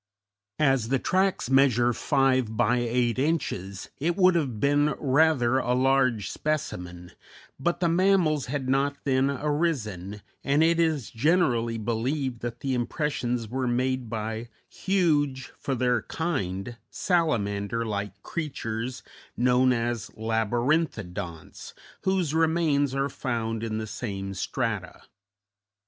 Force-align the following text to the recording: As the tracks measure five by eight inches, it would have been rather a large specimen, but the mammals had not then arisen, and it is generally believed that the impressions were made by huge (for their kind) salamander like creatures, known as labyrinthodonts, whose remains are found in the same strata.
As 0.57 0.87
the 0.87 0.97
tracks 0.97 1.51
measure 1.51 1.93
five 1.93 2.57
by 2.57 2.77
eight 2.79 3.19
inches, 3.19 3.91
it 3.99 4.15
would 4.17 4.33
have 4.33 4.59
been 4.59 4.95
rather 4.97 5.59
a 5.59 5.75
large 5.75 6.31
specimen, 6.31 7.11
but 7.59 7.81
the 7.81 7.87
mammals 7.87 8.47
had 8.47 8.67
not 8.67 8.95
then 9.03 9.29
arisen, 9.29 10.23
and 10.43 10.63
it 10.63 10.79
is 10.79 11.11
generally 11.11 11.77
believed 11.77 12.39
that 12.41 12.61
the 12.61 12.73
impressions 12.73 13.47
were 13.47 13.67
made 13.67 14.09
by 14.09 14.49
huge 14.67 15.51
(for 15.59 15.75
their 15.75 16.01
kind) 16.01 16.77
salamander 16.89 17.85
like 17.85 18.23
creatures, 18.23 19.03
known 19.37 19.71
as 19.71 20.09
labyrinthodonts, 20.17 21.75
whose 22.05 22.33
remains 22.33 22.95
are 22.95 23.07
found 23.07 23.61
in 23.61 23.77
the 23.77 23.85
same 23.85 24.33
strata. 24.33 25.03